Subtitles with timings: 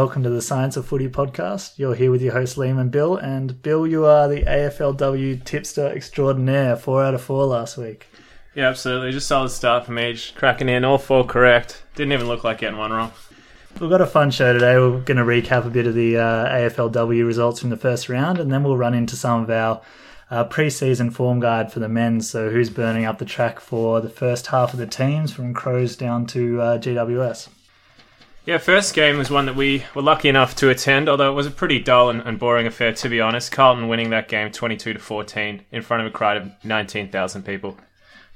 [0.00, 1.78] Welcome to the Science of Footy podcast.
[1.78, 5.88] You're here with your host Liam and Bill, and Bill, you are the AFLW tipster
[5.88, 6.74] extraordinaire.
[6.76, 8.06] Four out of four last week.
[8.54, 9.12] Yeah, absolutely.
[9.12, 10.34] Just solid start from each.
[10.36, 11.82] Cracking in, all four correct.
[11.96, 13.12] Didn't even look like getting one wrong.
[13.78, 14.76] We've got a fun show today.
[14.76, 18.38] We're going to recap a bit of the uh, AFLW results from the first round,
[18.38, 19.82] and then we'll run into some of our
[20.30, 22.22] uh, pre-season form guide for the men.
[22.22, 25.94] So who's burning up the track for the first half of the teams from Crows
[25.94, 27.48] down to uh, GWS.
[28.46, 31.46] Yeah, first game was one that we were lucky enough to attend, although it was
[31.46, 33.52] a pretty dull and, and boring affair to be honest.
[33.52, 37.76] Carlton winning that game 22 to 14 in front of a crowd of 19,000 people.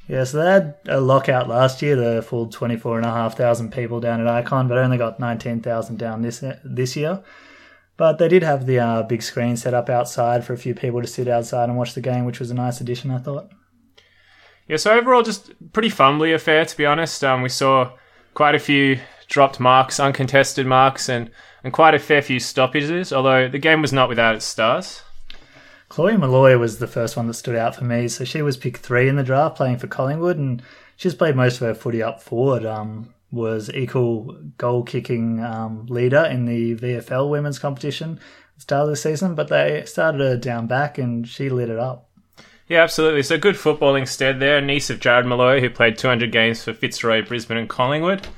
[0.07, 1.97] Yeah, so they had a lockout last year.
[1.97, 7.23] They full 24,500 people down at Ikon, but only got 19,000 down this this year.
[7.97, 11.01] But they did have the uh, big screen set up outside for a few people
[11.01, 13.51] to sit outside and watch the game, which was a nice addition, I thought.
[14.69, 17.23] Yeah, so overall, just pretty fumbly affair, to be honest.
[17.23, 17.93] Um, we saw
[18.35, 18.99] quite a few
[19.35, 21.29] dropped marks, uncontested marks, and,
[21.65, 25.03] and quite a fair few stoppages, although the game was not without its stars.
[25.89, 28.07] Chloe Molloy was the first one that stood out for me.
[28.07, 30.63] So she was picked three in the draft, playing for Collingwood, and
[30.97, 32.65] she's played most of her footy up forward.
[32.65, 38.85] Um, was equal goal kicking um, leader in the VFL women's competition at the start
[38.85, 42.09] of the season, but they started her down back, and she lit it up.
[42.69, 43.25] Yeah, absolutely.
[43.25, 44.61] So good footballing stead there.
[44.61, 48.29] Niece of Jarrod Molloy, who played 200 games for Fitzroy, Brisbane, and Collingwood.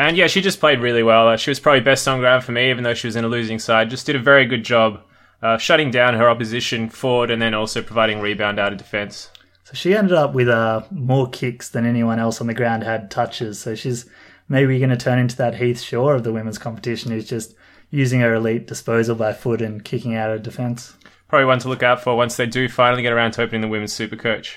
[0.00, 1.28] And yeah, she just played really well.
[1.28, 3.28] Uh, she was probably best on ground for me, even though she was in a
[3.28, 3.90] losing side.
[3.90, 5.02] Just did a very good job
[5.42, 9.30] uh, shutting down her opposition forward and then also providing rebound out of defence.
[9.64, 13.10] So she ended up with uh, more kicks than anyone else on the ground had
[13.10, 13.60] touches.
[13.60, 14.08] So she's
[14.48, 17.54] maybe going to turn into that Heath Shaw of the women's competition who's just
[17.90, 20.94] using her elite disposal by foot and kicking out of defence.
[21.28, 23.68] Probably one to look out for once they do finally get around to opening the
[23.68, 24.56] women's super coach.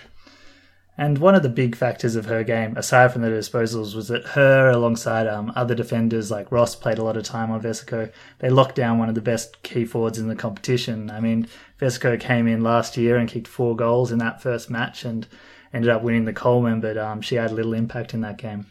[0.96, 4.28] And one of the big factors of her game, aside from the disposals, was that
[4.28, 8.12] her, alongside um, other defenders like Ross, played a lot of time on Vescio.
[8.40, 11.09] They locked down one of the best key forwards in the competition.
[11.09, 11.48] I mean,
[11.80, 15.28] Vescio came in last year and kicked four goals in that first match and
[15.74, 18.68] ended up winning the Coleman, but um, she had little impact in that game.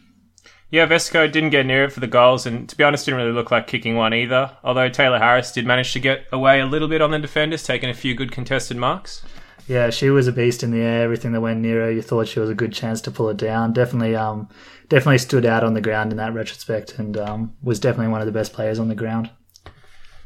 [0.69, 3.33] Yeah, Vescio didn't get near it for the goals, and to be honest, didn't really
[3.33, 4.57] look like kicking one either.
[4.63, 7.89] Although Tayla Harris did manage to get away a little bit on the defenders, taking
[7.89, 9.23] a few good contested marks.
[9.67, 11.03] Yeah, she was a beast in the air.
[11.03, 13.37] Everything that went near her, you thought she was a good chance to pull it
[13.37, 13.71] down.
[13.73, 14.49] Definitely, um,
[14.89, 18.25] definitely stood out on the ground in that retrospect, and um, was definitely one of
[18.25, 19.29] the best players on the ground.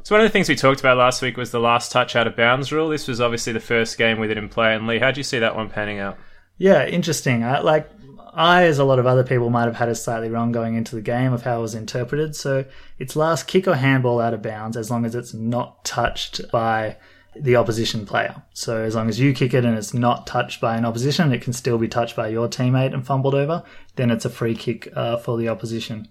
[0.07, 2.27] So one of the things we talked about last week was the last touch out
[2.27, 2.87] of bounds rule.
[2.87, 4.73] This was obviously the first game with it in play.
[4.73, 6.17] And Lee, how do you see that one panning out?
[6.57, 7.43] Yeah, interesting.
[7.43, 7.89] I, like
[8.33, 10.95] I, as a lot of other people, might have had it slightly wrong going into
[10.95, 12.37] the game of how it was interpreted.
[12.37, 12.63] So
[12.97, 16.95] it's last kick or handball out of bounds as long as it's not touched by
[17.41, 18.41] the opposition player.
[18.53, 21.41] So as long as you kick it and it's not touched by an opposition, it
[21.41, 23.63] can still be touched by your teammate and fumbled over.
[23.95, 26.07] Then it's a free kick uh, for the opposition.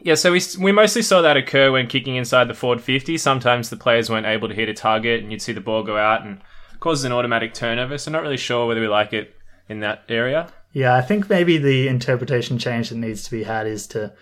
[0.00, 3.16] Yeah, so we, we mostly saw that occur when kicking inside the forward 50.
[3.18, 5.96] Sometimes the players weren't able to hit a target and you'd see the ball go
[5.96, 6.40] out and
[6.80, 7.98] causes an automatic turnover.
[7.98, 9.34] So not really sure whether we like it
[9.68, 10.52] in that area.
[10.72, 14.12] Yeah, I think maybe the interpretation change that needs to be had is to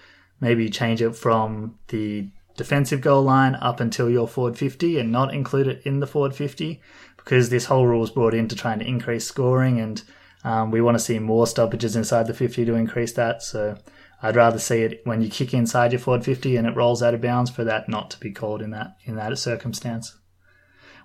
[0.40, 5.34] maybe change it from the defensive goal line up until your forward 50 and not
[5.34, 6.80] include it in the forward 50
[7.16, 10.02] because this whole rule was brought in to try and increase scoring and
[10.44, 13.42] um, we want to see more stoppages inside the 50 to increase that.
[13.42, 13.78] So
[14.22, 17.14] I'd rather see it when you kick inside your forward 50 and it rolls out
[17.14, 20.16] of bounds for that not to be called in that in that circumstance.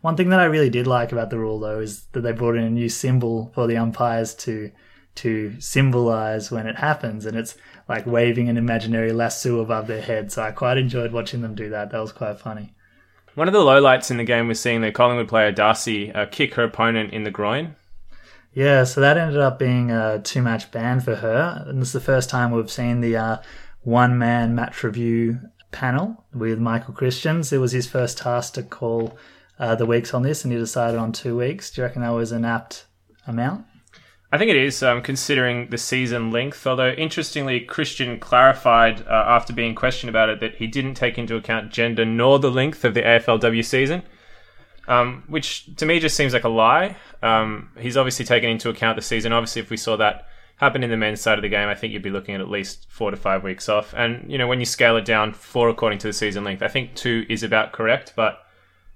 [0.02, 2.56] One thing that I really did like about the rule though is that they brought
[2.56, 4.72] in a new symbol for the umpires to
[5.16, 7.56] to symbolize when it happens and it's
[7.90, 10.32] like waving an imaginary lasso above their head.
[10.32, 11.92] So I quite enjoyed watching them do that.
[11.92, 12.74] That was quite funny.
[13.34, 16.54] One of the lowlights in the game was seeing the Collingwood player D'Arcy uh, kick
[16.54, 17.76] her opponent in the groin.
[18.54, 21.66] Yeah, so that ended up being a two match ban for her.
[21.68, 23.38] And this is the first time we've seen the uh,
[23.82, 25.40] one man match review
[25.72, 27.52] panel with Michael Christians.
[27.52, 29.18] It was his first task to call
[29.58, 31.72] uh, the weeks on this, and he decided on two weeks.
[31.72, 32.86] Do you reckon that was an apt
[33.28, 33.66] amount?
[34.32, 36.66] I think it is, um, considering the season length.
[36.68, 41.36] Although, interestingly, Christian clarified uh, after being questioned about it that he didn't take into
[41.36, 44.04] account gender nor the length of the AFLW season,
[44.88, 46.96] um, which to me just seems like a lie.
[47.24, 49.34] Um, he's obviously taken into account the season.
[49.34, 50.28] Obviously, if we saw that
[50.58, 52.50] happen in the men's side of the game, I think you'd be looking at at
[52.50, 53.96] least four to five weeks off.
[53.98, 56.68] And, you know, when you scale it down four according to the season length, I
[56.68, 58.14] think two is about correct.
[58.16, 58.40] But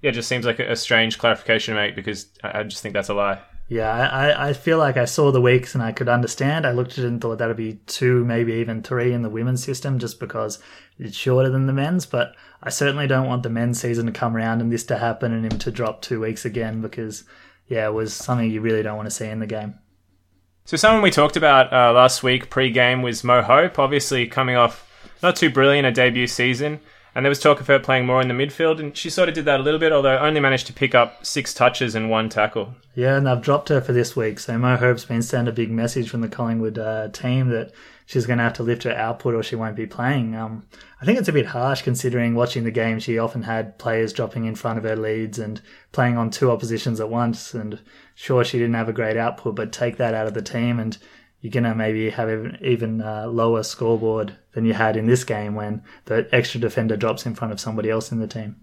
[0.00, 3.08] yeah, it just seems like a, strange clarification to make because I just think that's
[3.08, 3.40] a lie.
[3.66, 6.66] Yeah, I, I feel like I saw the weeks and I could understand.
[6.66, 9.64] I looked at it and thought that'd be two, maybe even three in the women's
[9.64, 10.58] system just because
[10.98, 12.04] it's shorter than the men's.
[12.04, 15.32] But I certainly don't want the men's season to come around and this to happen
[15.32, 17.24] and him to drop two weeks again because,
[17.66, 19.78] yeah, it was something you really don't want to see in the game.
[20.66, 24.56] So, someone we talked about uh, last week pre game was Mo Hope, obviously coming
[24.56, 24.90] off
[25.22, 26.80] not too brilliant a debut season.
[27.14, 29.36] And there was talk of her playing more in the midfield, and she sort of
[29.36, 32.28] did that a little bit, although only managed to pick up six touches and one
[32.28, 32.74] tackle.
[32.94, 34.40] Yeah, and they've dropped her for this week.
[34.40, 37.72] So Mo Hope's been sent a big message from the Collingwood uh, team that
[38.06, 40.34] she's going to have to lift her output or she won't be playing.
[40.34, 40.66] Um,
[41.00, 44.44] I think it's a bit harsh considering watching the game, she often had players dropping
[44.44, 45.60] in front of her leads and
[45.92, 47.54] playing on two oppositions at once.
[47.54, 47.80] And
[48.14, 50.98] sure, she didn't have a great output, but take that out of the team and
[51.44, 55.24] you're going to maybe have even, even uh, lower scoreboard than you had in this
[55.24, 58.56] game when the extra defender drops in front of somebody else in the team.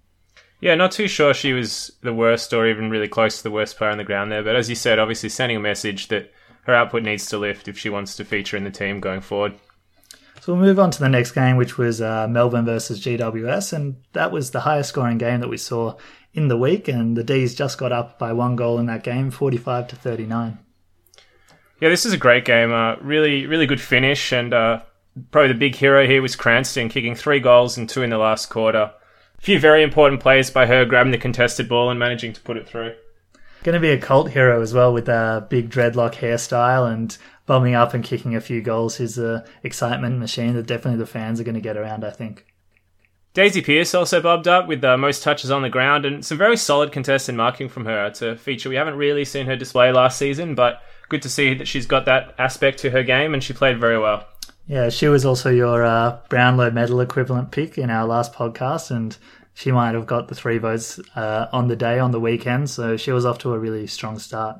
[0.61, 3.77] Yeah, not too sure she was the worst or even really close to the worst
[3.77, 4.41] player on the ground there.
[4.41, 6.31] But as you said, obviously sending a message that
[6.63, 9.53] her output needs to lift if she wants to feature in the team going forward.
[10.39, 13.97] So we'll move on to the next game, which was uh, Melbourne versus GWS, and
[14.13, 15.97] that was the highest scoring game that we saw
[16.33, 16.87] in the week.
[16.87, 20.57] And the D's just got up by one goal in that game, forty-five to thirty-nine.
[21.81, 22.71] Yeah, this is a great game.
[22.71, 24.81] Uh, really, really good finish, and uh,
[25.31, 28.51] probably the big hero here was Cranston, kicking three goals and two in the last
[28.51, 28.91] quarter.
[29.37, 32.55] A few very important plays by her, grabbing the contested ball and managing to put
[32.55, 32.93] it through.
[33.63, 37.17] Going to be a cult hero as well with a big dreadlock hairstyle and
[37.47, 38.97] bombing up and kicking a few goals.
[38.97, 42.03] He's a excitement machine that definitely the fans are going to get around.
[42.03, 42.45] I think.
[43.33, 46.57] Daisy Pearce also bobbed up with the most touches on the ground and some very
[46.57, 48.05] solid contested marking from her.
[48.05, 50.81] It's a feature we haven't really seen her display last season, but
[51.11, 53.99] good to see that she's got that aspect to her game and she played very
[53.99, 54.25] well.
[54.65, 59.17] Yeah, she was also your uh, Brownlow medal equivalent pick in our last podcast, and
[59.53, 62.95] she might have got the three votes uh, on the day on the weekend, so
[62.95, 64.57] she was off to a really strong start.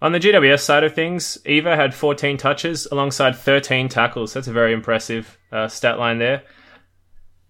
[0.00, 4.34] On the GWS side of things, Eva had 14 touches alongside 13 tackles.
[4.34, 6.44] That's a very impressive uh, stat line there.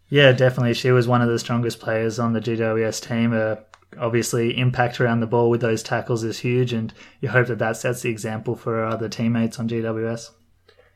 [0.08, 0.74] Yeah, definitely.
[0.74, 3.34] She was one of the strongest players on the GWS team.
[3.34, 3.56] Uh,
[3.98, 7.76] obviously, impact around the ball with those tackles is huge, and you hope that that
[7.76, 10.30] sets the example for her other teammates on GWS.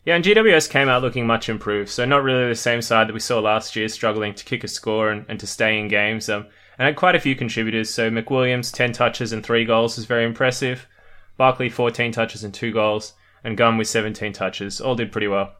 [0.04, 1.90] Yeah, and GWS came out looking much improved.
[1.90, 4.68] So not really the same side that we saw last year, struggling to kick a
[4.68, 6.28] score and, and to stay in games.
[6.28, 6.46] Um,
[6.78, 7.90] and had quite a few contributors.
[7.90, 10.86] So McWilliams, 10 touches and 3 goals is very impressive.
[11.36, 13.14] Barkley, 14 touches and 2 goals.
[13.44, 14.80] And Gunn with 17 touches.
[14.80, 15.52] All did pretty well.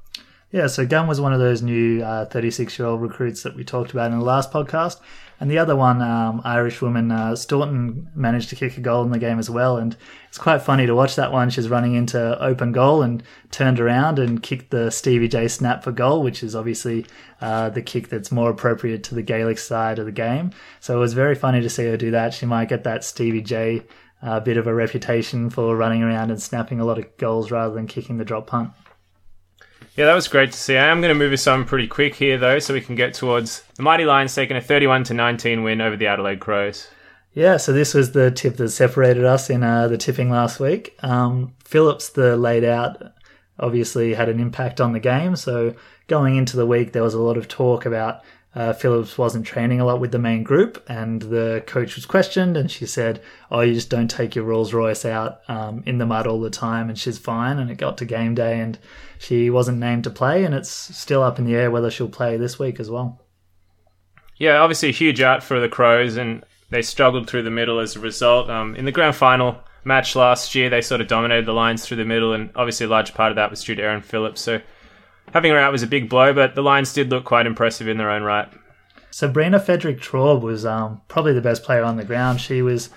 [0.51, 3.65] Yeah, so Gunn was one of those new 36 uh, year old recruits that we
[3.65, 4.99] talked about in the last podcast.
[5.41, 9.11] And the other one, um, Irish woman, uh, Staunton, managed to kick a goal in
[9.11, 9.77] the game as well.
[9.77, 9.95] And
[10.27, 11.51] it's quite funny to watch that one.
[11.51, 15.93] She's running into open goal and turned around and kicked the Stevie J snap for
[15.93, 17.05] goal, which is obviously
[17.43, 20.51] uh, the kick that's more appropriate to the Gaelic side of the game.
[20.81, 22.33] So it was very funny to see her do that.
[22.33, 23.85] She might get that Stevie J
[24.23, 27.75] uh, bit of a reputation for running around and snapping a lot of goals rather
[27.75, 28.71] than kicking the drop punt.
[29.99, 30.77] Yeah, that was great to see.
[30.77, 33.15] I am going to move us on pretty quick here, though, so we can get
[33.15, 36.87] towards the Mighty Lions taking a 31 to 19 win over the Adelaide Crows.
[37.33, 40.97] Yeah, so this was the tip that separated us in uh, the tipping last week.
[41.03, 43.13] Um, Phillips, the laid out,
[43.59, 45.35] obviously had an impact on the game.
[45.35, 45.75] So
[46.07, 48.23] going into the week, there was a lot of talk about
[48.59, 52.57] uh, Phillips wasn't training a lot with the main group, and the coach was questioned,
[52.57, 53.23] and she said,
[53.53, 56.51] "Oh, you just don't take your Rolls Royce out um, in the mud all the
[56.51, 57.61] time," and she's fine.
[57.61, 58.77] And it got to game day, and
[59.17, 62.37] she wasn't named to play, and it's still up in the air whether she'll play
[62.37, 63.25] this week as well.
[64.39, 67.95] Yeah, obviously a huge out for the Crows, and they struggled through the middle as
[67.95, 68.51] a result.
[68.51, 71.99] Um, in the grand final match last year, they sort of dominated the lines through
[71.99, 74.41] the middle, and obviously a large part of that was due to Erin Phillips.
[74.41, 74.61] So
[75.33, 77.99] having her out was a big blow, but the Lions did look quite impressive in
[77.99, 78.49] their own right.
[79.11, 82.41] Sabrina Frederick Traub was um, probably the best player on the ground.
[82.41, 82.91] She was,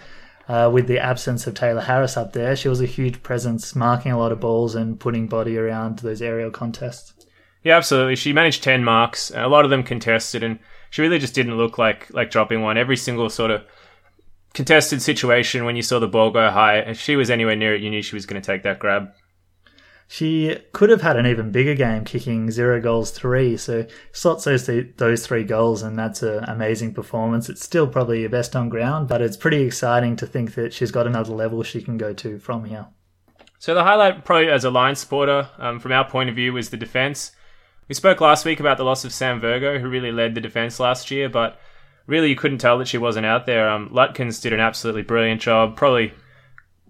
[0.48, 4.12] uh, with the absence of Tayla Harris up there, she was a huge presence, marking
[4.12, 7.14] a lot of balls and putting body around those aerial contests.
[7.64, 8.16] Yeah, absolutely.
[8.16, 10.60] She managed 10 marks, a lot of them contested, and
[10.90, 12.78] she really just didn't look like, like dropping one.
[12.78, 13.64] Every single sort of
[14.54, 17.82] contested situation when you saw the ball go high, if she was anywhere near it,
[17.82, 19.12] you knew she was going to take that grab.
[20.14, 23.56] She could have had an even bigger game, kicking zero goals three.
[23.56, 27.48] So slots those th- those three goals, and that's an amazing performance.
[27.48, 30.92] It's still probably your best on ground, but it's pretty exciting to think that she's
[30.92, 32.88] got another level she can go to from here.
[33.58, 36.72] So the highlight, probably as a Lions supporter, um, from our point of view, was
[36.72, 37.32] the defense.
[37.88, 40.78] We spoke last week about the loss of Sam Virgo, who really led the defense
[40.78, 41.58] last year, but
[42.06, 43.70] really you couldn't tell that she wasn't out there.
[43.70, 46.14] Um, Lutkins did an absolutely brilliant job, probably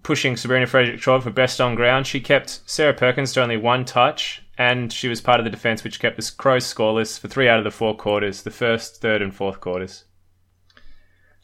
[0.02, 2.06] pushing Sabrina Frederick Traub for best on ground.
[2.06, 5.84] She kept Sarah Perkins to only one touch, and she was part of the defence
[5.84, 9.22] which kept the Crows scoreless for three out of the four quarters, the first, third,
[9.22, 10.04] and fourth quarters.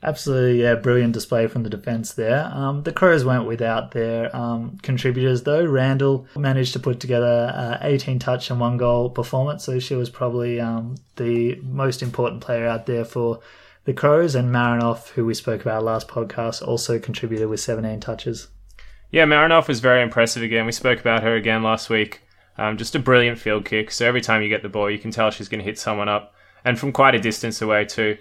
[0.00, 2.48] Absolutely, yeah, brilliant display from the defence there.
[2.54, 5.64] Um, the Crows went without their um, contributors though.
[5.64, 10.08] Randall managed to put together uh, 18 touch and one goal performance, so she was
[10.08, 13.40] probably um, the most important player out there for
[13.88, 18.48] the Crows, and Marinoff, who we spoke about last podcast, also contributed with 17 touches.
[19.10, 20.66] Yeah, Marinoff was very impressive again.
[20.66, 22.20] We spoke about her again last week.
[22.58, 23.90] Um, just a brilliant field kick.
[23.90, 26.06] So every time you get the ball, you can tell she's going to hit someone
[26.06, 26.34] up.
[26.66, 28.18] and from quite a distance away too.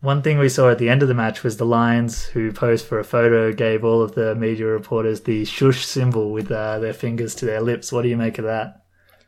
[0.00, 2.84] One thing we saw at the end of the match was the Lions, who posed
[2.84, 6.94] for a photo, gave all of the media reporters the shush symbol with uh, their
[6.94, 7.92] fingers to their lips.
[7.92, 8.82] What do you make of that?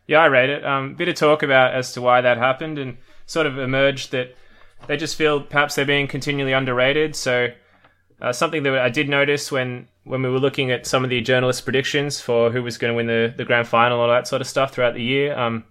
[0.09, 0.65] Yeah, I read it.
[0.65, 4.35] Um, bit of talk about as to why that happened, and sort of emerged that
[4.87, 7.15] they just feel perhaps they're being continually underrated.
[7.17, 7.49] So
[8.21, 11.21] uh, something that I did notice when when we were looking at some of the
[11.21, 14.41] journalist predictions for who was going to win the, the grand final, all that sort
[14.41, 15.37] of stuff throughout the year.
[15.39, 15.65] Um,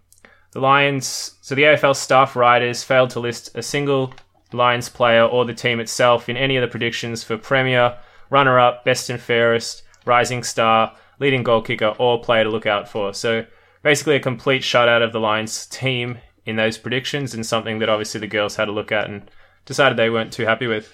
[0.52, 4.14] the Lions, so the AFL staff writers failed to list a single
[4.54, 7.98] Lions player or the team itself in any of the predictions for Premier,
[8.30, 12.88] runner up, best and fairest, rising star, leading goal kicker, or player to look out
[12.88, 13.14] for.
[13.14, 13.46] So
[13.84, 18.20] basically a complete shutout of the Lions team in those predictions and something that obviously
[18.20, 19.30] the girls had a look at and
[19.66, 20.92] decided they weren't too happy with.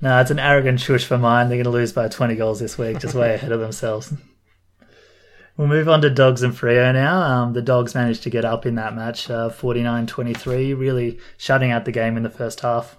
[0.00, 1.48] No, it's an arrogant shush for mine.
[1.48, 4.12] They're going to lose by 20 goals this week, just way ahead of themselves.
[5.56, 7.20] We'll move on to Dogs and Freo now.
[7.20, 11.70] Um, the Dogs managed to get up in that match, uh, 49 23, really shutting
[11.70, 12.96] out the game in the first half.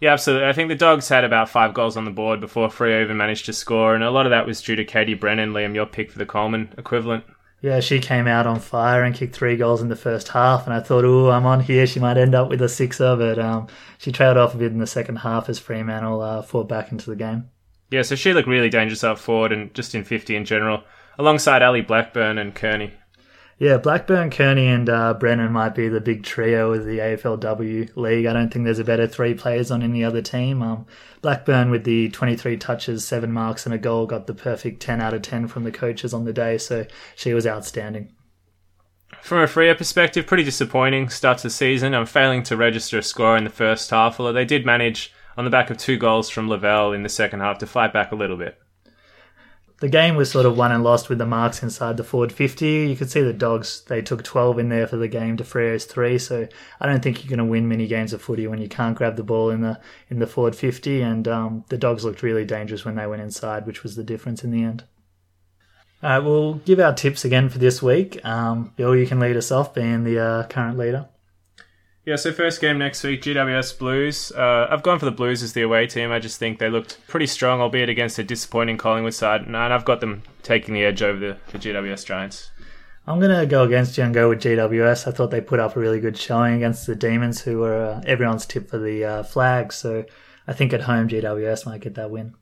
[0.00, 0.48] Yeah, absolutely.
[0.48, 3.44] I think the Dogs had about five goals on the board before Freo even managed
[3.46, 6.10] to score, and a lot of that was due to Katie Brennan, Liam, your pick
[6.10, 7.24] for the Coleman equivalent.
[7.64, 10.74] Yeah, she came out on fire and kicked three goals in the first half, and
[10.74, 11.86] I thought, oh, I'm on here.
[11.86, 14.80] She might end up with a sixer, but um, she trailed off a bit in
[14.80, 17.48] the second half as Fremantle uh, fought back into the game.
[17.90, 20.82] Yeah, so she looked really dangerous up forward and just in 50 in general
[21.18, 22.92] alongside Ali Blackburn and Kearney.
[23.58, 28.26] Yeah, Blackburn, Kearney, and uh, Brennan might be the big trio of the AFLW league.
[28.26, 30.60] I don't think there's a better three players on any other team.
[30.60, 30.86] Um,
[31.22, 35.14] Blackburn, with the 23 touches, seven marks, and a goal, got the perfect 10 out
[35.14, 36.84] of 10 from the coaches on the day, so
[37.14, 38.12] she was outstanding.
[39.22, 41.94] From a Freo perspective, pretty disappointing start to the season.
[41.94, 45.44] I'm failing to register a score in the first half, although they did manage, on
[45.44, 48.16] the back of two goals from Lavelle in the second half, to fight back a
[48.16, 48.58] little bit
[49.84, 52.66] the game was sort of won and lost with the marks inside the forward 50.
[52.66, 55.84] You could see the Dogs, they took 12 in there for the game to Freo's
[55.84, 56.18] 3.
[56.18, 56.48] So
[56.80, 59.16] I don't think you're going to win many games of footy when you can't grab
[59.16, 61.02] the ball in the in the forward 50.
[61.02, 64.42] And um, the Dogs looked really dangerous when they went inside, which was the difference
[64.42, 64.84] in the end.
[66.02, 68.24] All right, we'll give our tips again for this week.
[68.24, 71.10] Um, Bill, you can lead us off, being the uh, current leader.
[72.06, 74.30] Yeah, so first game next week, GWS Blues.
[74.30, 76.12] Uh, I've gone for the Blues as the away team.
[76.12, 79.86] I just think they looked pretty strong, albeit against a disappointing Collingwood side, and I've
[79.86, 82.50] got them taking the edge over the, the GWS Giants.
[83.06, 85.08] I'm going to go against you and go with GWS.
[85.08, 88.02] I thought they put up a really good showing against the Demons, who were uh,
[88.06, 89.72] everyone's tip for the uh, flag.
[89.72, 90.04] So
[90.46, 92.34] I think at home, GWS might get that win.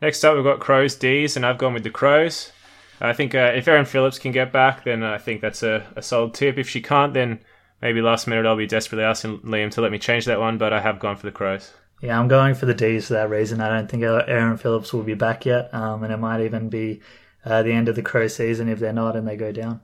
[0.00, 2.52] Next up, we've got Crows D's, and I've gone with the Crows.
[3.00, 6.02] I think uh, if Erin Phillips can get back, then I think that's a, a
[6.02, 6.56] solid tip.
[6.56, 7.40] If she can't, then
[7.82, 10.72] maybe last minute I'll be desperately asking Liam to let me change that one, but
[10.72, 11.72] I have gone for the Crows.
[12.00, 13.60] Yeah, I'm going for the D's for that reason.
[13.60, 17.00] I don't think Erin Phillips will be back yet, um, and it might even be
[17.44, 19.80] uh, the end of the Crow season if they're not and they go down.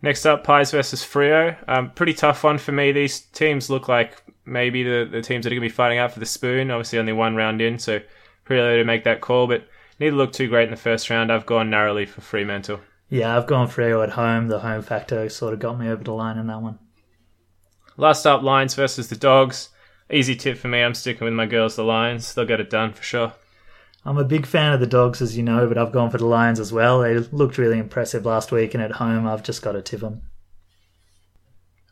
[0.00, 1.56] Next up, Pies versus Freo.
[1.68, 2.90] Um, pretty tough one for me.
[2.90, 6.12] These teams look like maybe the, the teams that are going to be fighting out
[6.12, 6.70] for the spoon.
[6.72, 8.00] Obviously, only one round in, so
[8.44, 9.68] pretty early to make that call, but
[10.00, 11.30] neither look too great in the first round.
[11.30, 12.80] I've gone narrowly for Fremantle.
[13.12, 14.48] Yeah, I've gone Freo at home.
[14.48, 16.78] The home factor sort of got me over the line in that one.
[17.98, 19.68] Last up, Lions versus the Dogs.
[20.10, 20.80] Easy tip for me.
[20.80, 22.32] I'm sticking with my girls, the Lions.
[22.32, 23.34] They'll get it done for sure.
[24.06, 26.24] I'm a big fan of the Dogs, as you know, but I've gone for the
[26.24, 27.00] Lions as well.
[27.00, 30.22] They looked really impressive last week, and at home, I've just got to tip them.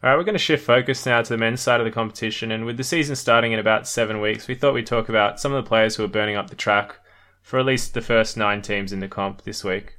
[0.03, 2.51] All right, we're going to shift focus now to the men's side of the competition.
[2.51, 5.53] And with the season starting in about seven weeks, we thought we'd talk about some
[5.53, 6.97] of the players who are burning up the track
[7.43, 9.99] for at least the first nine teams in the comp this week.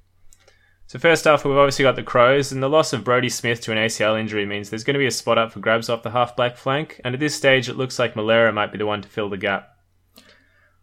[0.91, 3.71] So first off, we've obviously got the Crows, and the loss of Brodie Smith to
[3.71, 6.11] an ACL injury means there's going to be a spot up for grabs off the
[6.11, 9.07] half-back flank, and at this stage it looks like Milera might be the one to
[9.07, 9.73] fill the gap.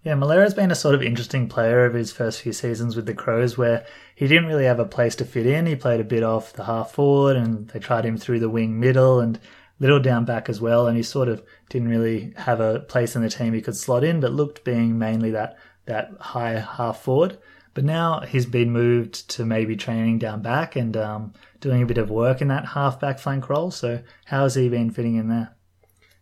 [0.03, 3.13] Yeah, Milera's been a sort of interesting player over his first few seasons with the
[3.13, 3.85] Crows, where
[4.15, 5.67] he didn't really have a place to fit in.
[5.67, 8.81] He played a bit off the half forward, and they tried him through the wing
[8.81, 9.39] middle and
[9.79, 13.21] little down back as well, and he sort of didn't really have a place in
[13.21, 17.37] the team he could slot in, but looked being mainly that that high half forward.
[17.79, 21.97] But now he's been moved to maybe training down back and um, doing a bit
[21.97, 23.71] of work in that half back flank role.
[23.71, 25.55] So how has he been fitting in there?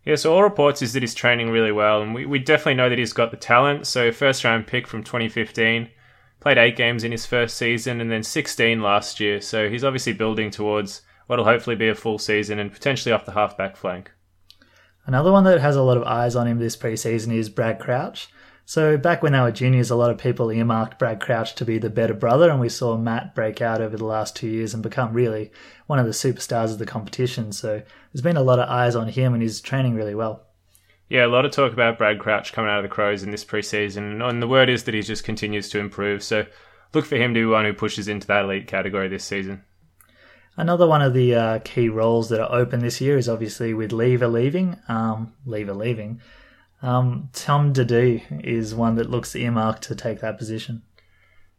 [0.04, 2.90] Yeah, so all reports is that he's training really well, and we, we definitely know
[2.90, 3.86] that he's got the talent.
[3.86, 5.88] So first round pick from 2015,
[6.40, 9.40] played eight games in his first season, and then 16 last year.
[9.40, 13.32] So he's obviously building towards what'll hopefully be a full season and potentially off the
[13.32, 14.12] half back flank.
[15.06, 18.28] Another one that has a lot of eyes on him this preseason is Brad Crouch.
[18.68, 21.78] So back when they were juniors, a lot of people earmarked Brad Crouch to be
[21.78, 24.82] the better brother, and we saw Matt break out over the last two years and
[24.82, 25.52] become really
[25.86, 27.52] one of the superstars of the competition.
[27.52, 27.80] So
[28.12, 30.48] there's been a lot of eyes on him, and he's training really well.
[31.08, 33.44] Yeah, a lot of talk about Brad Crouch coming out of the Crows in this
[33.44, 36.24] preseason, and the word is that he just continues to improve.
[36.24, 36.44] So
[36.92, 39.62] look for him to be one who pushes into that elite category this season.
[40.56, 43.92] Another one of the uh, key roles that are open this year is obviously with
[43.92, 44.76] Lever leaving.
[44.88, 46.20] Um, Lever leaving.
[46.82, 50.82] Um, Tom Doedee is one that looks earmarked to take that position.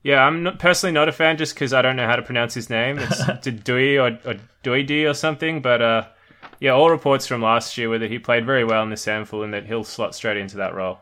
[0.03, 2.53] Yeah, I'm not, personally not a fan just because I don't know how to pronounce
[2.53, 2.97] his name.
[2.99, 5.61] It's Dui or, or or something.
[5.61, 6.07] But uh,
[6.59, 9.43] yeah, all reports from last year were that he played very well in the sample
[9.43, 10.99] and that he'll slot straight into that role.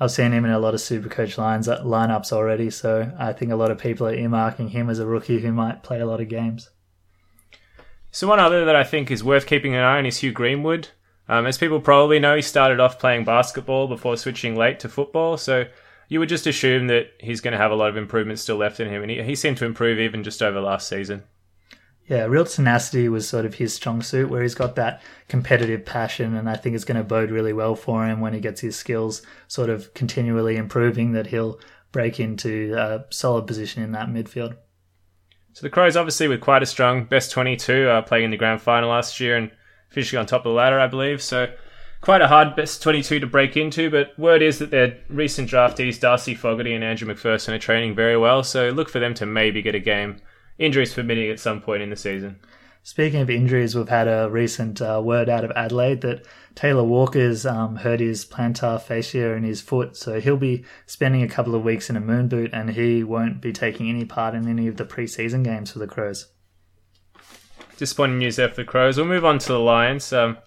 [0.00, 3.32] I've seen him in a lot of super coach lines uh, lineups already, so I
[3.32, 6.06] think a lot of people are earmarking him as a rookie who might play a
[6.06, 6.70] lot of games.
[8.10, 10.88] So one other that I think is worth keeping an eye on is Hugh Greenwood.
[11.28, 15.36] Um, as people probably know, he started off playing basketball before switching late to football,
[15.36, 15.66] so
[16.08, 18.80] you would just assume that he's going to have a lot of improvements still left
[18.80, 21.22] in him, and he, he seemed to improve even just over last season.
[22.06, 26.34] Yeah, real tenacity was sort of his strong suit, where he's got that competitive passion,
[26.34, 28.76] and I think it's going to bode really well for him when he gets his
[28.76, 31.12] skills sort of continually improving.
[31.12, 31.60] That he'll
[31.92, 34.56] break into a solid position in that midfield.
[35.52, 38.60] So the Crows, obviously, with quite a strong best 22, uh, playing in the grand
[38.60, 39.50] final last year and
[39.92, 41.22] finishing on top of the ladder, I believe.
[41.22, 41.52] So
[42.00, 43.90] quite a hard best 22 to break into.
[43.90, 48.16] But word is that their recent draftees, Darcy Fogarty and Andrew McPherson, are training very
[48.16, 48.42] well.
[48.42, 50.20] So look for them to maybe get a game,
[50.58, 52.40] injuries permitting, at some point in the season.
[52.84, 57.46] Speaking of injuries, we've had a recent uh, word out of Adelaide that Taylor Walker's
[57.46, 61.62] um, hurt his plantar fascia in his foot, so he'll be spending a couple of
[61.62, 64.78] weeks in a moon boot, and he won't be taking any part in any of
[64.78, 66.31] the preseason games for the Crows.
[67.82, 68.96] Disappointing news there for the Crows.
[68.96, 70.12] We'll move on to the Lions.
[70.12, 70.38] Um,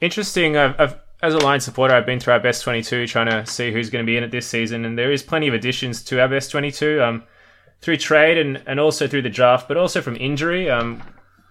[0.00, 0.56] interesting.
[0.56, 3.70] I've, I've, as a Lions supporter, I've been through our best 22, trying to see
[3.70, 6.20] who's going to be in it this season, and there is plenty of additions to
[6.20, 7.22] our best 22 um,
[7.82, 10.68] through trade and, and also through the draft, but also from injury.
[10.68, 11.00] Um,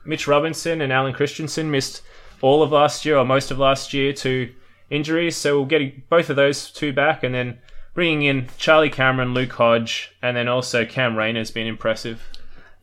[0.04, 2.02] Mitch Robinson and Allen Christensen missed
[2.42, 4.54] all of last year or most of last year to
[4.90, 7.58] injuries, so we'll get both of those two back, and then
[7.94, 12.22] bringing in Charlie Cameron, Luke Hodge, and then also Cam Rayner has been impressive.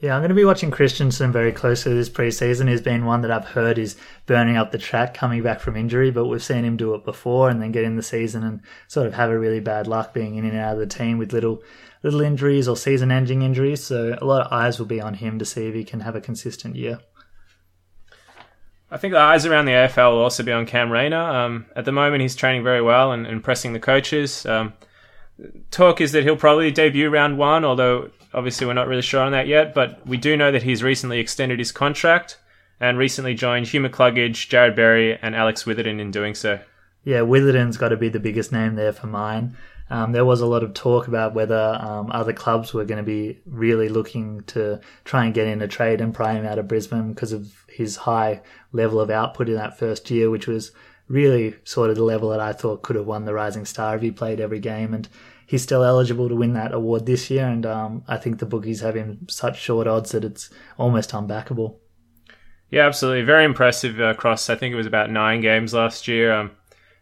[0.01, 2.69] Yeah, I'm going to be watching Christensen very closely this preseason.
[2.69, 6.13] He's been one that I've heard is burning up the track coming back from injury,
[6.13, 9.09] but we've seen him do it before and then get in the season and sort
[9.09, 11.63] of have a really bad luck being in and out of the team with little
[12.05, 13.83] little injuries or season-ending injuries.
[13.83, 16.15] So a lot of eyes will be on him to see if he can have
[16.15, 17.01] a consistent year.
[18.93, 21.21] I think the eyes around the AFL will also be on Cam Rayner.
[21.21, 24.47] Um, at the moment, he's training very well and impressing the coaches.
[24.47, 24.75] Um,
[25.73, 29.33] talk is that he'll probably debut round one, although obviously we're not really sure on
[29.33, 29.75] that yet.
[29.75, 32.39] But we do know that he's recently extended his contract
[32.81, 36.61] and recently joined Hugh McCluggage, Jarrod Berry, and Alex Witherden in doing so.
[37.05, 39.57] Yeah, Witherden's got to be the biggest name there for mine.
[39.91, 43.05] Um, there was a lot of talk about whether um, other clubs were going to
[43.05, 46.69] be really looking to try and get in a trade and pry him out of
[46.69, 50.73] Brisbane because of his high level of output in that first year, which was
[51.09, 54.03] really sort of the level that I thought could have won the Rising Star if
[54.03, 54.93] he played every game.
[54.93, 55.09] And
[55.49, 57.47] he's still eligible to win that award this year.
[57.47, 61.77] And um, I think the bookies have him such short odds that it's almost unbackable.
[62.71, 63.23] Yeah, absolutely.
[63.23, 66.33] Very impressive uh, across, I think it was about nine games last year.
[66.33, 66.51] Um,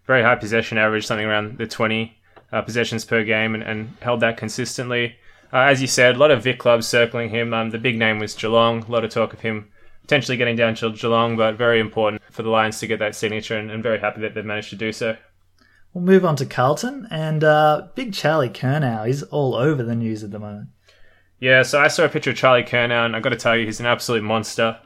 [0.06, 2.16] very high possession average, something around the 20
[2.52, 5.16] uh, possessions per game and, and held that consistently.
[5.52, 7.52] Uh, as you said, a lot of Vic clubs circling him.
[7.52, 8.84] Um, the big name was Geelong.
[8.84, 12.44] A lot of talk of him potentially getting down to Geelong, but very important for
[12.44, 14.92] the Lions to get that signature, and, and very happy that they've managed to do
[14.92, 15.16] so.
[15.96, 20.22] We'll move on to Carlton, and uh, big Charlie Curnow is all over the news
[20.22, 20.68] at the moment.
[21.40, 23.64] Yeah, so I saw a picture of Charlie Curnow, and I've got to tell you,
[23.64, 24.78] he's an absolute monster.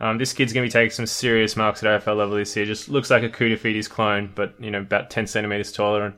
[0.00, 2.66] Um, this kid's going to be taking some serious marks at AFL level this year.
[2.66, 6.14] Just looks like a Koutoufides clone, but, you know, about 10 centimetres taller and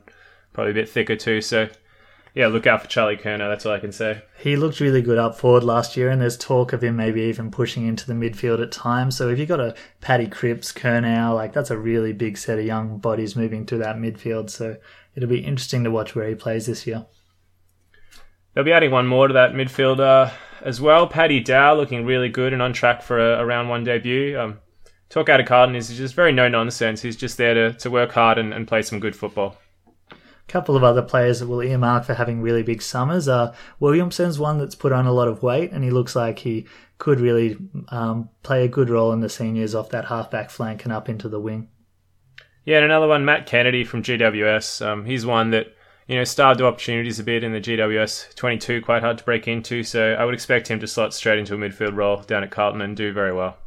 [0.53, 1.41] probably a bit thicker too.
[1.41, 1.69] So
[2.35, 3.49] yeah, look out for Charlie Curnow.
[3.49, 4.21] That's all I can say.
[4.37, 7.49] He looked really good up forward last year, and there's talk of him maybe even
[7.49, 9.17] pushing into the midfield at times.
[9.17, 12.65] So if you've got a Paddy Cripps, Curnow, like that's a really big set of
[12.65, 14.49] young bodies moving through that midfield.
[14.49, 14.77] So
[15.15, 17.05] it'll be interesting to watch where he plays this year.
[18.53, 21.07] They'll be adding one more to that midfield uh, as well.
[21.07, 24.39] Paddy Dow looking really good and on track for a, a round one debut.
[24.39, 24.59] Um,
[25.09, 27.01] talk out of Carden is just very no nonsense.
[27.01, 29.57] He's just there to, to work hard and, and play some good football
[30.49, 33.27] couple of other players that will earmark for having really big summers.
[33.27, 36.65] Uh, Williamson's one that's put on a lot of weight, and he looks like he
[36.97, 37.57] could really
[37.89, 41.29] um, play a good role in the seniors off that halfback flank and up into
[41.29, 41.69] the wing.
[42.65, 44.85] Yeah, and another one, Matt Kennedy from GWS.
[44.85, 45.67] Um, he's one that
[46.07, 49.47] you know starved of opportunities a bit in the GWS 22, quite hard to break
[49.47, 49.83] into.
[49.83, 52.81] So I would expect him to slot straight into a midfield role down at Carlton
[52.81, 53.57] and do very well.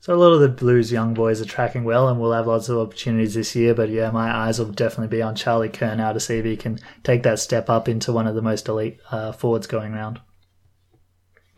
[0.00, 2.68] So a lot of the Blues young boys are tracking well, and we'll have lots
[2.68, 3.74] of opportunities this year.
[3.74, 6.78] But yeah, my eyes will definitely be on Charlie Curnow to see if he can
[7.02, 10.20] take that step up into one of the most elite uh, forwards going around.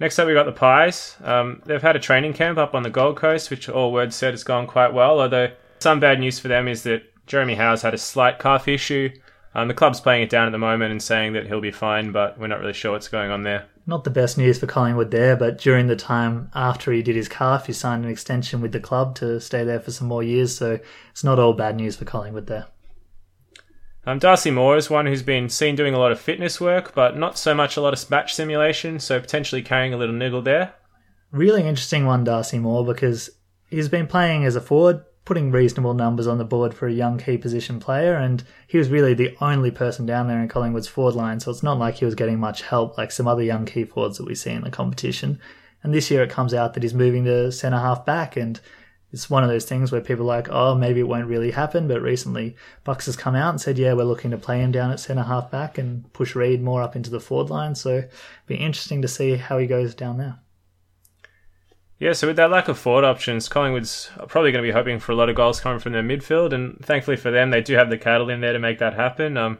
[0.00, 1.16] Next up, we got the Pies.
[1.22, 4.32] Um, they've had a training camp up on the Gold Coast, which all words said
[4.32, 5.20] has gone quite well.
[5.20, 9.10] Although some bad news for them is that Jeremy Howe's had a slight calf issue.
[9.54, 12.12] Um, the club's playing it down at the moment and saying that he'll be fine,
[12.12, 13.66] but we're not really sure what's going on there.
[13.86, 17.28] Not the best news for Collingwood there, but during the time after he did his
[17.28, 20.56] calf, he signed an extension with the club to stay there for some more years,
[20.56, 20.78] so
[21.10, 22.66] it's not all bad news for Collingwood there.
[24.06, 27.16] Um, Darcy Moore is one who's been seen doing a lot of fitness work, but
[27.16, 30.74] not so much a lot of match simulation, so potentially carrying a little niggle there.
[31.30, 33.28] Really interesting one, Darcy Moore, because
[33.68, 37.18] he's been playing as a forward, putting reasonable numbers on the board for a young
[37.18, 41.14] key position player, and he was really the only person down there in Collingwood's forward
[41.14, 43.84] line, so it's not like he was getting much help like some other young key
[43.84, 45.38] forwards that we see in the competition.
[45.82, 48.58] And this year it comes out that he's moving to centre half back, and
[49.12, 51.88] it's one of those things where people are like, oh, maybe it won't really happen.
[51.88, 54.90] But recently, Bucks has come out and said, yeah, we're looking to play him down
[54.90, 57.74] at centre half back and push Reid more up into the forward line.
[57.74, 58.10] So it'll
[58.46, 60.38] be interesting to see how he goes down there.
[62.00, 65.10] Yeah, so with that lack of forward options, Collingwood's probably going to be hoping for
[65.10, 67.90] a lot of goals coming from their midfield, and thankfully for them, they do have
[67.90, 69.36] the cattle in there to make that happen.
[69.36, 69.58] Um,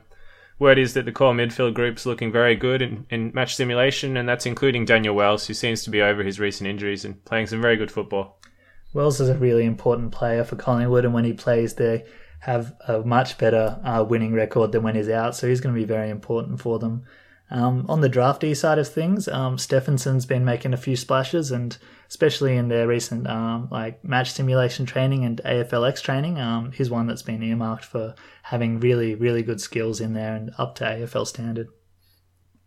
[0.61, 4.29] word is that the core midfield group's looking very good in, in match simulation, and
[4.29, 7.61] that's including Daniel Wells, who seems to be over his recent injuries and playing some
[7.61, 8.41] very good football.
[8.93, 12.05] Wells is a really important player for Collingwood, and when he plays, they
[12.41, 15.81] have a much better uh, winning record than when he's out, so he's going to
[15.81, 17.03] be very important for them.
[17.51, 21.77] Um, on the drafty side of things, um, Stephenson's been making a few splashes, and
[22.09, 27.07] especially in their recent um, like match simulation training and AFLX training, um, he's one
[27.07, 31.27] that's been earmarked for having really, really good skills in there and up to AFL
[31.27, 31.69] standard.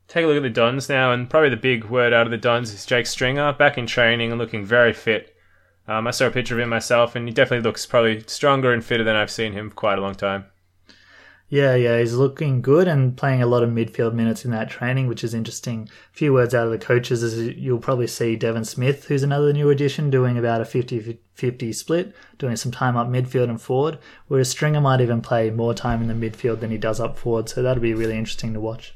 [0.08, 2.38] Take a look at the Dons now, and probably the big word out of the
[2.38, 5.36] Dons is Jake Stringer back in training and looking very fit.
[5.88, 8.84] Um, I saw a picture of him myself, and he definitely looks probably stronger and
[8.84, 10.46] fitter than I've seen him for quite a long time.
[11.52, 15.08] Yeah, yeah, he's looking good and playing a lot of midfield minutes in that training,
[15.08, 15.90] which is interesting.
[16.14, 19.52] A few words out of the coaches is you'll probably see Devon Smith, who's another
[19.52, 24.00] new addition, doing about a 50 50 split, doing some time up midfield and forward,
[24.30, 27.50] whereas Stringer might even play more time in the midfield than he does up forward,
[27.50, 28.96] so that'll be really interesting to watch.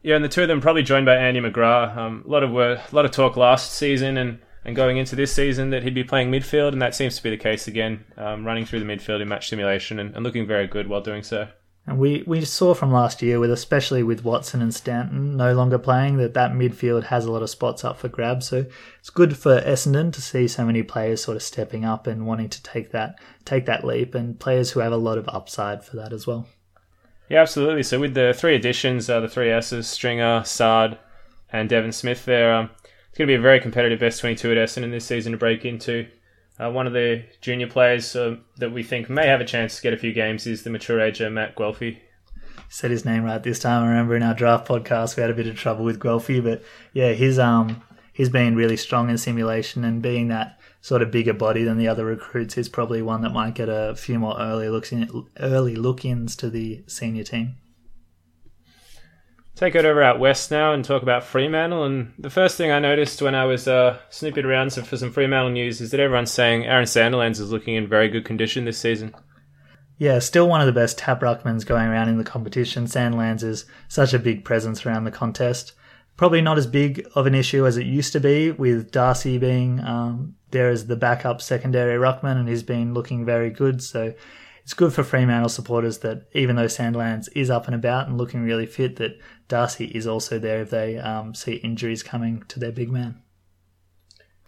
[0.00, 1.98] Yeah, and the two of them probably joined by Andy McGrath.
[1.98, 5.34] Um, a lot of a lot of talk last season and, and going into this
[5.34, 8.46] season that he'd be playing midfield, and that seems to be the case again, um,
[8.46, 11.46] running through the midfield in match simulation and, and looking very good while doing so.
[11.86, 15.78] And we, we saw from last year, with especially with Watson and Stanton no longer
[15.78, 18.48] playing, that that midfield has a lot of spots up for grabs.
[18.48, 18.64] So
[18.98, 22.48] it's good for Essendon to see so many players sort of stepping up and wanting
[22.48, 25.96] to take that take that leap, and players who have a lot of upside for
[25.96, 26.48] that as well.
[27.28, 27.82] Yeah, absolutely.
[27.82, 30.98] So with the three additions, uh, the three S's, Stringer, Saad,
[31.52, 32.70] and Devon Smith, there, um,
[33.08, 36.06] it's going to be a very competitive S22 at Essendon this season to break into.
[36.58, 39.82] Uh, one of the junior players uh, that we think may have a chance to
[39.82, 41.98] get a few games is the mature ager Matt Guelfi.
[42.68, 43.82] Said his name right this time.
[43.82, 46.62] I remember in our draft podcast we had a bit of trouble with Guelfi, but
[46.92, 51.32] yeah, he's um he's been really strong in simulation and being that sort of bigger
[51.32, 54.68] body than the other recruits is probably one that might get a few more early
[54.68, 57.56] looks in, early look-ins to the senior team
[59.56, 61.84] take it over out west now and talk about Fremantle.
[61.84, 65.52] And the first thing I noticed when I was uh, snooping around for some Fremantle
[65.52, 69.14] news is that everyone's saying Aaron Sandilands is looking in very good condition this season.
[69.96, 72.86] Yeah, still one of the best tap ruckmans going around in the competition.
[72.86, 75.72] Sandilands is such a big presence around the contest.
[76.16, 79.80] Probably not as big of an issue as it used to be, with Darcy being
[79.80, 83.82] um, there as the backup secondary ruckman, and he's been looking very good.
[83.82, 84.14] So
[84.64, 88.42] it's good for Fremantle supporters that even though Sandilands is up and about and looking
[88.42, 92.72] really fit, that Darcy is also there if they um, see injuries coming to their
[92.72, 93.20] big man.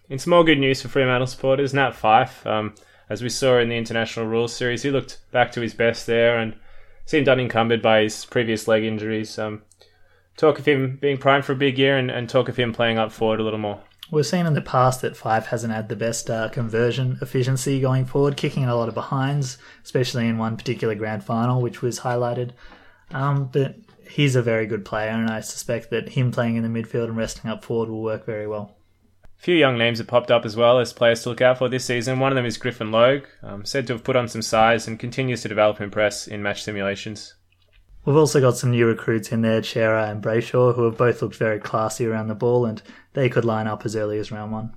[0.09, 2.74] In some more good news for Fremantle supporters, Nat Fyfe, um,
[3.09, 6.38] as we saw in the International Rules Series, he looked back to his best there
[6.38, 6.54] and
[7.04, 9.38] seemed unencumbered by his previous leg injuries.
[9.38, 9.62] Um,
[10.37, 12.98] talk of him being primed for a big year and, and talk of him playing
[12.98, 13.80] up forward a little more.
[14.11, 18.04] We've seen in the past that Fyfe hasn't had the best uh, conversion efficiency going
[18.04, 22.52] forward, kicking a lot of behinds, especially in one particular grand final, which was highlighted.
[23.11, 23.76] Um, but
[24.09, 27.16] he's a very good player, and I suspect that him playing in the midfield and
[27.16, 28.77] resting up forward will work very well.
[29.38, 31.69] A few young names have popped up as well as players to look out for
[31.69, 32.19] this season.
[32.19, 34.99] One of them is Griffin Logue, um, said to have put on some size and
[34.99, 37.35] continues to develop and press in match simulations.
[38.05, 41.37] We've also got some new recruits in there, Cerra and Brayshaw, who have both looked
[41.37, 42.81] very classy around the ball, and
[43.12, 44.75] they could line up as early as round one.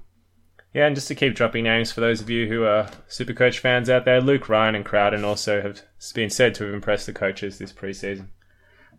[0.74, 3.89] Yeah, and just to keep dropping names for those of you who are Supercoach fans
[3.89, 5.82] out there, Luke Ryan and Crowden also have
[6.13, 8.28] been said to have impressed the coaches this preseason.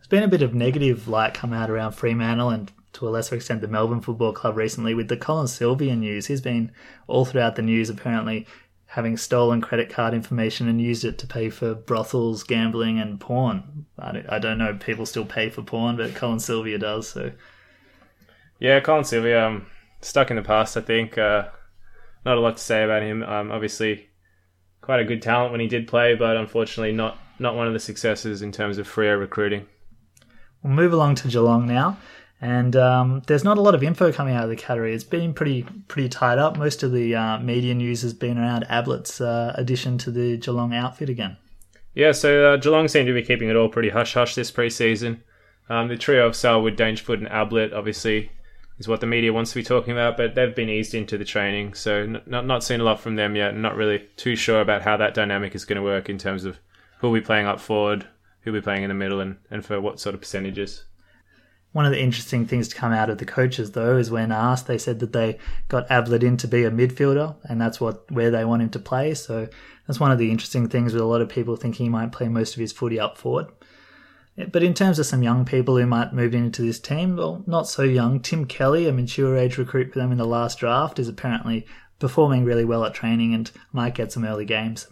[0.01, 3.37] There's been a bit of negative light come out around Fremantle and to a lesser
[3.37, 6.27] extent the Melbourne Football Club recently with the Colin Sylvia news.
[6.27, 6.73] He's been
[7.07, 8.47] all throughout the news apparently
[8.87, 13.85] having stolen credit card information and used it to pay for brothels, gambling, and porn.
[13.99, 17.09] I don't know if people still pay for porn, but Colin Sylvia does.
[17.09, 17.31] So,
[18.59, 19.67] yeah, Colin Sylvia, um,
[20.01, 20.77] stuck in the past.
[20.77, 21.49] I think uh,
[22.25, 23.23] not a lot to say about him.
[23.23, 24.09] Um, obviously,
[24.81, 27.79] quite a good talent when he did play, but unfortunately not not one of the
[27.79, 29.67] successes in terms of Freo recruiting.
[30.63, 31.99] We'll move along to Geelong now.
[32.43, 34.95] And um, there's not a lot of info coming out of the category.
[34.95, 36.57] It's been pretty pretty tied up.
[36.57, 40.73] Most of the uh, media news has been around Ablett's uh, addition to the Geelong
[40.73, 41.37] outfit again.
[41.95, 45.21] Yeah, so uh, Geelong seem to be keeping it all pretty hush hush this preseason.
[45.69, 48.31] Um, the trio of Selwood, Dangerfield, and Ablett obviously
[48.79, 51.25] is what the media wants to be talking about, but they've been eased into the
[51.25, 53.55] training, so n- not not seen a lot from them yet.
[53.55, 56.59] Not really too sure about how that dynamic is going to work in terms of
[56.99, 58.07] who'll be playing up forward,
[58.41, 60.85] who'll be playing in the middle, and, and for what sort of percentages.
[61.73, 64.67] One of the interesting things to come out of the coaches, though, is when asked,
[64.67, 68.31] they said that they got Ablett in to be a midfielder, and that's what where
[68.31, 69.15] they want him to play.
[69.15, 69.49] So
[69.87, 72.29] that's one of the interesting things with a lot of people thinking he might play
[72.29, 73.47] most of his footy up forward.
[74.51, 77.69] But in terms of some young people who might move into this team, well, not
[77.69, 78.21] so young.
[78.21, 81.67] Tim Kelly, a mature age recruit for them in the last draft, is apparently
[81.99, 84.89] performing really well at training and might get some early games.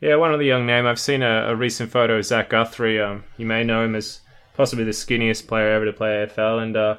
[0.00, 0.86] Yeah, one of the young name.
[0.86, 3.00] I've seen a, a recent photo of Zach Guthrie.
[3.00, 4.20] Um, you may know him as
[4.54, 6.96] possibly the skinniest player ever to play AFL, and uh,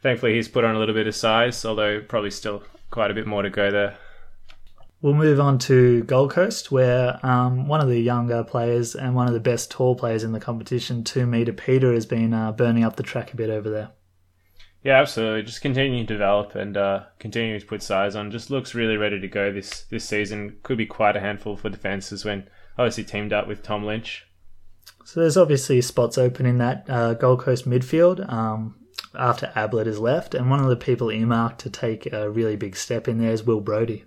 [0.00, 3.26] thankfully he's put on a little bit of size, although probably still quite a bit
[3.26, 3.96] more to go there.
[5.02, 9.26] We'll move on to Gold Coast, where um, one of the younger players and one
[9.26, 12.84] of the best tall players in the competition, two meter Peter, has been uh, burning
[12.84, 13.90] up the track a bit over there.
[14.86, 15.42] Yeah, absolutely.
[15.42, 18.30] Just continuing to develop and uh, continuing to put size on.
[18.30, 20.58] Just looks really ready to go this this season.
[20.62, 24.28] Could be quite a handful for defences when obviously teamed up with Tom Lynch.
[25.04, 28.76] So there's obviously spots open in that uh, Gold Coast midfield um,
[29.12, 32.76] after Ablett is left, and one of the people earmarked to take a really big
[32.76, 34.04] step in there is Will Brodie.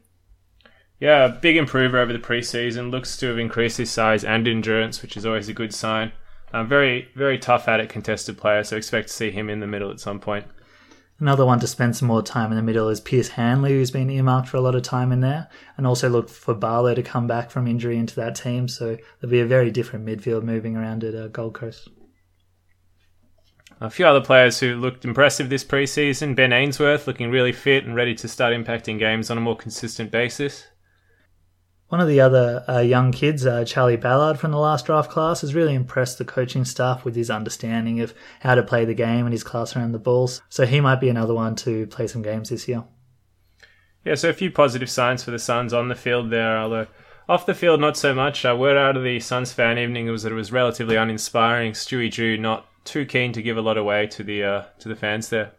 [0.97, 2.89] Yeah, big improver over the preseason.
[2.89, 6.13] Looks to have increased his size and endurance, which is always a good sign.
[6.53, 9.67] Um, very, very tough at it, contested player, so expect to see him in the
[9.67, 10.45] middle at some point.
[11.19, 14.09] Another one to spend some more time in the middle is Pearce Hanley, who's been
[14.09, 17.27] earmarked for a lot of time in there, and also look for Barlow to come
[17.27, 18.69] back from injury into that team.
[18.69, 21.89] So there'll be a very different midfield moving around at uh, Gold Coast.
[23.81, 27.95] A few other players who looked impressive this preseason Ben Ainsworth looking really fit and
[27.95, 30.67] ready to start impacting games on a more consistent basis.
[31.89, 35.41] One of the other uh, young kids, uh, Charlie Ballard from the last draft class,
[35.41, 39.25] has really impressed the coaching staff with his understanding of how to play the game
[39.25, 40.43] and his class around the balls.
[40.49, 42.83] So he might be another one to play some games this year.
[44.05, 46.85] Yeah, so a few positive signs for the Suns on the field there, although
[47.27, 48.45] off the field not so much.
[48.45, 51.71] Uh, word out of the Suns fan evening was that it was relatively uninspiring.
[51.71, 54.95] Stewie Dew not too keen to give a lot away to the uh, to the
[54.95, 55.53] fans there.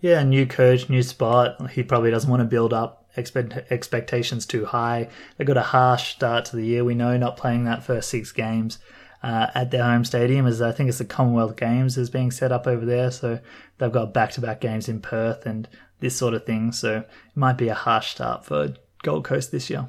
[0.00, 1.70] Yeah, new coach, new spot.
[1.72, 5.08] He probably doesn't want to build up expect, expectations too high.
[5.36, 6.84] They got a harsh start to the year.
[6.84, 8.78] We know not playing that first six games
[9.22, 12.52] uh, at their home stadium, as I think it's the Commonwealth Games is being set
[12.52, 13.10] up over there.
[13.10, 13.40] So
[13.78, 15.68] they've got back to back games in Perth and
[16.00, 16.72] this sort of thing.
[16.72, 19.88] So it might be a harsh start for Gold Coast this year.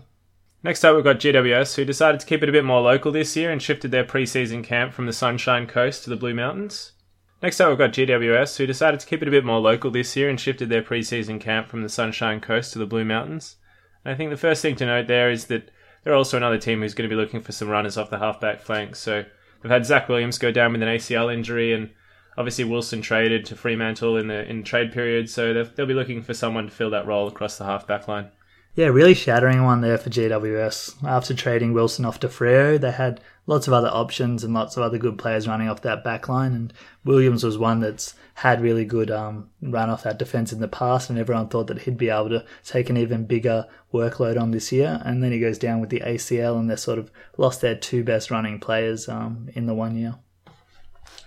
[0.64, 3.36] Next up, we've got GWS, who decided to keep it a bit more local this
[3.36, 6.94] year and shifted their preseason camp from the Sunshine Coast to the Blue Mountains.
[7.42, 10.16] Next up, we've got GWS, who decided to keep it a bit more local this
[10.16, 13.58] year and shifted their preseason camp from the Sunshine Coast to the Blue Mountains.
[14.04, 15.70] And I think the first thing to note there is that
[16.04, 18.62] they're also another team who's going to be looking for some runners off the halfback
[18.62, 18.96] flank.
[18.96, 19.24] So
[19.62, 21.92] they've had Zach Williams go down with an ACL injury, and
[22.40, 25.30] obviously Wilson traded to Fremantle in the in trade period.
[25.30, 28.32] So they'll be looking for someone to fill that role across the halfback line.
[28.78, 31.04] Yeah, really shattering one there for GWS.
[31.04, 34.84] After trading Wilson off to Freo, they had lots of other options and lots of
[34.84, 36.54] other good players running off that back line.
[36.54, 36.72] And
[37.04, 41.10] Williams was one that's had really good um, run off that defence in the past,
[41.10, 44.72] and everyone thought that he'd be able to take an even bigger workload on this
[44.72, 45.02] year.
[45.04, 48.04] And then he goes down with the ACL, and they sort of lost their two
[48.04, 50.18] best running players um, in the one year.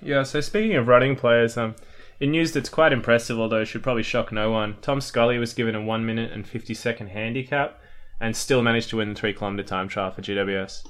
[0.01, 1.75] Yeah, so speaking of running players, um,
[2.21, 5.55] in news that's quite impressive, although it should probably shock no one, Tom Scully was
[5.55, 7.81] given a 1 minute and 50 second handicap
[8.21, 10.87] and still managed to win the 3 kilometre time trial for GWS.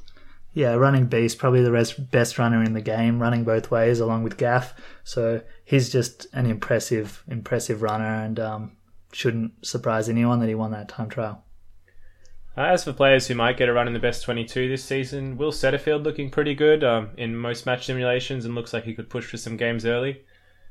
[0.52, 4.36] Yeah, running beast, probably the best runner in the game, running both ways along with
[4.36, 4.74] Gaff.
[5.04, 8.76] So he's just an impressive, impressive runner and um,
[9.12, 11.44] shouldn't surprise anyone that he won that time trial.
[12.58, 15.36] Uh, as for players who might get a run in the best 22 this season,
[15.36, 19.08] Will Setterfield looking pretty good um, in most match simulations and looks like he could
[19.08, 20.24] push for some games early.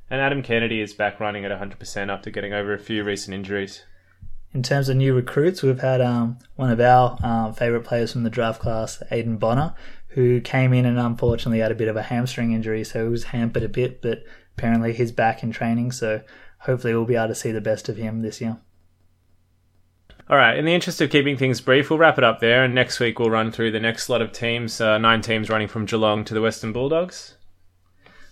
[0.10, 3.84] And Adam Kennedy is back running at 100% after getting over a few recent injuries.
[4.54, 8.24] In terms of new recruits, we've had um, one of our um, favourite players from
[8.24, 9.76] the draft class, Aidan Bonar,
[10.08, 13.26] who came in and unfortunately had a bit of a hamstring injury, so he was
[13.26, 14.24] hampered a bit, but
[14.58, 16.22] apparently he's back in training, so
[16.62, 18.58] hopefully we'll be able to see the best of him this year.
[20.28, 22.74] All right, in the interest of keeping things brief, we'll wrap it up there, and
[22.74, 25.86] next week we'll run through the next lot of teams, uh, nine teams running from
[25.86, 27.36] Geelong to the Western Bulldogs.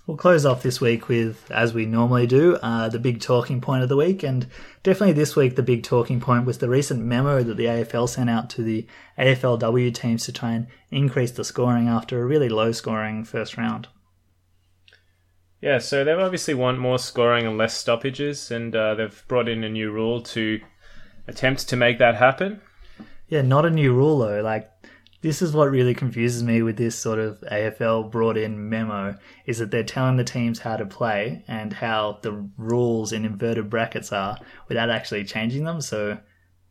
[0.08, 3.84] We'll close off this week with, as we normally do, uh, the big talking point
[3.84, 4.24] of the week.
[4.24, 4.48] And
[4.82, 8.30] definitely this week, the big talking point was the recent memo that the AFL sent
[8.30, 8.88] out to the
[9.20, 13.90] AFLW teams to try and increase the scoring after a really low scoring first round.
[15.60, 19.66] Yeah, so they obviously want more scoring and less stoppages, and uh, they've brought in
[19.66, 20.62] a new rule to
[21.28, 22.62] attempt to make that happen.
[23.28, 24.42] Yeah, not a new rule though.
[24.42, 24.70] Like
[25.22, 29.58] this is what really confuses me with this sort of AFL brought in memo is
[29.58, 34.12] that they're telling the teams how to play and how the rules in inverted brackets
[34.12, 35.82] are without actually changing them.
[35.82, 36.20] So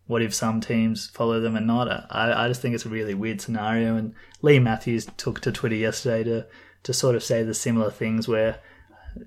[0.06, 1.88] what if some teams follow them and not?
[2.10, 3.96] I, I just think it's a really weird scenario.
[3.96, 6.46] And Leigh Matthews took to Twitter yesterday to,
[6.84, 8.60] to sort of say the similar things where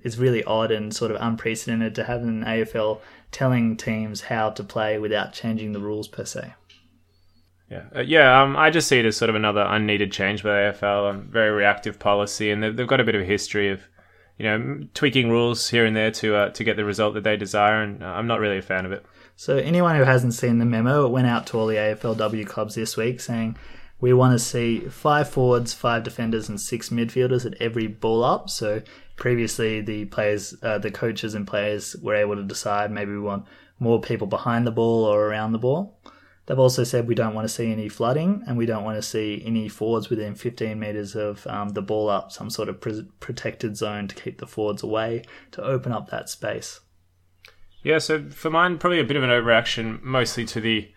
[0.02, 3.00] it's really odd and sort of unprecedented to have an AFL
[3.32, 6.54] telling teams how to play without changing the rules per se.
[7.70, 8.42] Yeah, uh, yeah.
[8.42, 11.10] Um, I just see it as sort of another unneeded change by the AFL.
[11.10, 13.82] Um, very reactive policy, and they've, they've, got a bit of a history of,
[14.38, 17.36] you know, tweaking rules here and there to uh, to get the result that they
[17.36, 17.82] desire.
[17.82, 19.06] And uh, I'm not really a fan of it.
[19.36, 22.74] So anyone who hasn't seen the memo, it went out to all the AFLW clubs
[22.74, 23.56] this week saying
[24.00, 28.50] we want to see five forwards, five defenders, and six midfielders at every ball up.
[28.50, 28.82] So
[29.16, 33.46] previously, the players, uh, the coaches and players were able to decide maybe we want
[33.78, 36.00] more people behind the ball or around the ball.
[36.50, 39.02] They've also said we don't want to see any flooding and we don't want to
[39.02, 42.80] see any forwards within 15 metres of um, the ball up, some sort of
[43.20, 46.80] protected zone to keep the forwards away to open up that space.
[47.84, 50.90] Yeah, so for mine, probably a bit of an overreaction, mostly to the,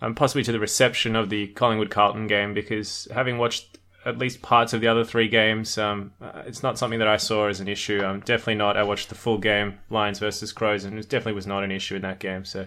[0.00, 4.42] um, possibly to the reception of the Collingwood Carlton game, because having watched at least
[4.42, 7.60] parts of the other three games, um, uh, it's not something that I saw as
[7.60, 8.02] an issue.
[8.04, 8.76] Um, definitely not.
[8.76, 11.94] I watched the full game, Lions versus Crows, and it definitely was not an issue
[11.94, 12.44] in that game.
[12.44, 12.66] So,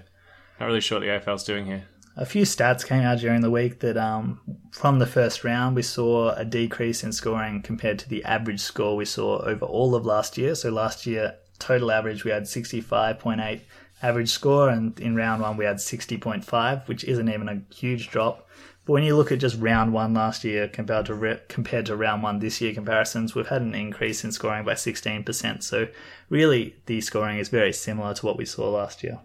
[0.61, 1.87] not really sure what the AFL's doing here
[2.21, 4.39] a few stats came out during the week that um,
[4.71, 8.95] from the first round we saw a decrease in scoring compared to the average score
[8.95, 10.53] we saw over all of last year.
[10.53, 13.61] So last year, total average we had 65.8
[14.03, 18.47] average score, and in round one we had 60.5, which isn't even a huge drop.
[18.85, 21.95] But when you look at just round one last year compared to re- compared to
[21.95, 25.63] round one this year comparisons, we've had an increase in scoring by 16%.
[25.63, 25.87] So
[26.29, 29.21] really, the scoring is very similar to what we saw last year.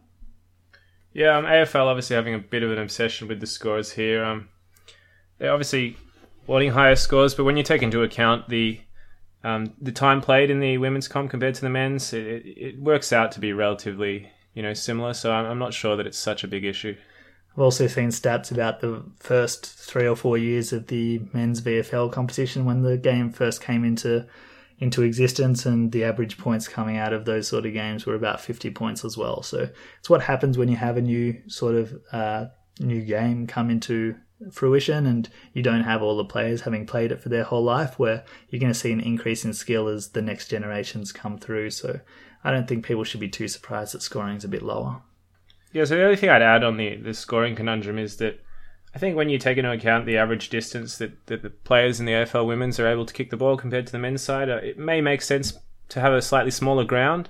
[1.17, 4.23] Yeah, um, AFL obviously having a bit of an obsession with the scores here.
[4.23, 4.51] Um,
[5.39, 5.97] they're obviously
[6.47, 8.81] wanting higher scores, but when you take into account the
[9.43, 13.15] um, the time played in the women's comp compared to the men's, it, it works
[13.15, 15.15] out to be relatively you know similar.
[15.15, 16.95] So I'm, I'm not sure that it's such a big issue.
[17.55, 22.13] I've also seen stats about the first three or four years of the men's VFL
[22.13, 24.27] competition when the game first came into
[24.79, 28.41] into existence, and the average points coming out of those sort of games were about
[28.41, 29.43] 50 points as well.
[29.43, 32.47] So it's what happens when you have a new sort of uh,
[32.81, 34.17] new game come into
[34.53, 37.99] fruition and you don't have all the players having played it for their whole life
[37.99, 41.71] where you're going to see an increase in skill as the next generations come through
[41.71, 41.99] so
[42.45, 45.01] i don't think people should be too surprised that scoring is a bit lower
[45.73, 48.39] yeah so the only thing i'd add on the, the scoring conundrum is that
[48.97, 52.07] I think when you take into account the average distance that, that the players in
[52.07, 54.57] the AFL women's are able to kick the ball compared to the men's side, uh,
[54.57, 55.53] it may make sense
[55.91, 57.29] to have a slightly smaller ground.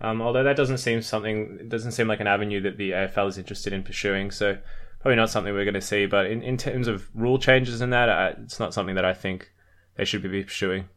[0.00, 3.30] Um, although that doesn't seem something, it doesn't seem like an avenue that the AFL
[3.30, 4.30] is interested in pursuing.
[4.30, 4.58] So
[5.00, 6.06] probably not something we're going to see.
[6.06, 9.12] But in, in terms of rule changes and that, uh, it's not something that I
[9.12, 9.50] think
[9.96, 10.88] they should be pursuing.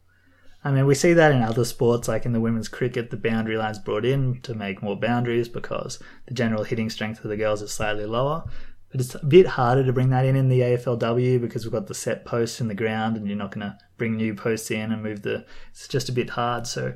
[0.64, 3.56] I mean, we see that in other sports, like in the women's cricket, the boundary
[3.56, 7.60] line's brought in to make more boundaries because the general hitting strength of the girls
[7.60, 8.44] is slightly lower.
[8.92, 11.86] But it's a bit harder to bring that in in the AFLW because we've got
[11.86, 14.92] the set posts in the ground and you're not going to bring new posts in
[14.92, 15.46] and move the.
[15.70, 16.66] It's just a bit hard.
[16.66, 16.92] So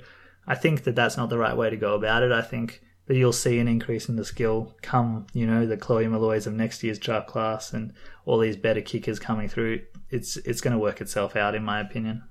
[0.46, 2.32] I think that that's not the right way to go about it.
[2.32, 6.06] I think that you'll see an increase in the skill come, you know, the Chloe
[6.06, 7.92] Molloys of next year's draft class and
[8.24, 9.80] all these better kickers coming through.
[10.10, 12.24] It's it's going to work itself out, in my opinion.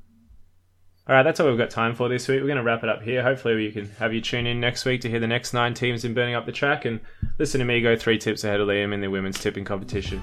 [1.08, 2.42] All right, that's all we've got time for this week.
[2.42, 3.22] We're going to wrap it up here.
[3.22, 6.04] Hopefully, we can have you tune in next week to hear the next nine teams
[6.04, 7.00] in burning up the track and
[7.38, 10.20] listen to me go three tips ahead of Liam in the women's tipping competition.